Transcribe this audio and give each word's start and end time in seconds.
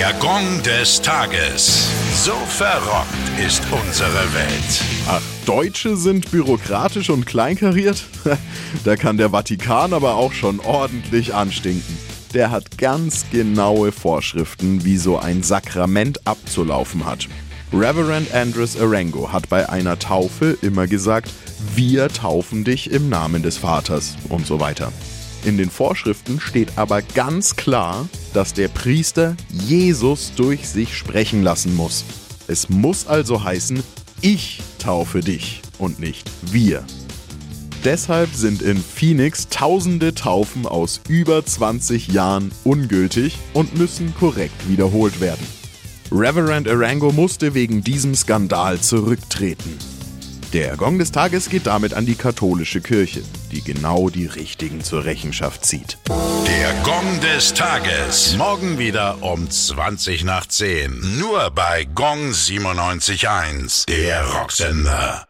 Der 0.00 0.14
Gong 0.14 0.62
des 0.62 1.02
Tages. 1.02 1.86
So 2.24 2.32
verrockt 2.32 3.38
ist 3.46 3.62
unsere 3.70 4.32
Welt. 4.32 4.82
Ach, 5.06 5.20
Deutsche 5.44 5.94
sind 5.94 6.30
bürokratisch 6.30 7.10
und 7.10 7.26
kleinkariert? 7.26 8.04
da 8.84 8.96
kann 8.96 9.18
der 9.18 9.28
Vatikan 9.28 9.92
aber 9.92 10.14
auch 10.14 10.32
schon 10.32 10.58
ordentlich 10.60 11.34
anstinken. 11.34 11.98
Der 12.32 12.50
hat 12.50 12.78
ganz 12.78 13.26
genaue 13.30 13.92
Vorschriften, 13.92 14.86
wie 14.86 14.96
so 14.96 15.18
ein 15.18 15.42
Sakrament 15.42 16.26
abzulaufen 16.26 17.04
hat. 17.04 17.28
Reverend 17.70 18.32
Andres 18.32 18.80
Arango 18.80 19.34
hat 19.34 19.50
bei 19.50 19.68
einer 19.68 19.98
Taufe 19.98 20.56
immer 20.62 20.86
gesagt, 20.86 21.30
wir 21.74 22.08
taufen 22.08 22.64
dich 22.64 22.90
im 22.90 23.10
Namen 23.10 23.42
des 23.42 23.58
Vaters 23.58 24.16
und 24.30 24.46
so 24.46 24.60
weiter. 24.60 24.94
In 25.44 25.58
den 25.58 25.68
Vorschriften 25.68 26.40
steht 26.40 26.78
aber 26.78 27.02
ganz 27.02 27.54
klar, 27.56 28.08
dass 28.32 28.54
der 28.54 28.68
Priester 28.68 29.36
Jesus 29.50 30.32
durch 30.36 30.68
sich 30.68 30.96
sprechen 30.96 31.42
lassen 31.42 31.74
muss. 31.74 32.04
Es 32.48 32.68
muss 32.68 33.06
also 33.06 33.44
heißen, 33.44 33.82
ich 34.20 34.60
taufe 34.78 35.20
dich 35.20 35.62
und 35.78 36.00
nicht 36.00 36.30
wir. 36.52 36.84
Deshalb 37.84 38.34
sind 38.34 38.60
in 38.60 38.76
Phoenix 38.76 39.48
tausende 39.48 40.14
Taufen 40.14 40.66
aus 40.66 41.00
über 41.08 41.44
20 41.44 42.08
Jahren 42.08 42.50
ungültig 42.64 43.38
und 43.54 43.78
müssen 43.78 44.14
korrekt 44.14 44.68
wiederholt 44.68 45.20
werden. 45.20 45.46
Reverend 46.12 46.68
Arango 46.68 47.12
musste 47.12 47.54
wegen 47.54 47.82
diesem 47.82 48.14
Skandal 48.14 48.80
zurücktreten. 48.80 49.78
Der 50.52 50.76
Gong 50.76 50.98
des 50.98 51.12
Tages 51.12 51.48
geht 51.48 51.68
damit 51.68 51.94
an 51.94 52.06
die 52.06 52.16
katholische 52.16 52.80
Kirche, 52.80 53.22
die 53.52 53.62
genau 53.62 54.10
die 54.10 54.26
Richtigen 54.26 54.82
zur 54.82 55.04
Rechenschaft 55.04 55.64
zieht. 55.64 55.96
Der 56.08 56.72
Gong 56.82 57.20
des 57.20 57.54
Tages. 57.54 58.34
Morgen 58.36 58.76
wieder 58.76 59.22
um 59.22 59.48
20 59.48 60.24
nach 60.24 60.46
10. 60.46 61.18
Nur 61.20 61.52
bei 61.52 61.84
Gong 61.84 62.30
97.1. 62.32 63.86
Der 63.86 64.26
Rocksender. 64.26 65.29